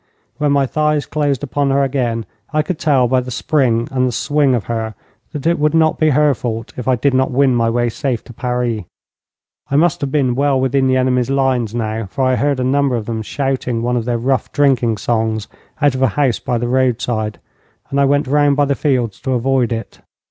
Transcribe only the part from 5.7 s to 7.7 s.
not be her fault if I did not win my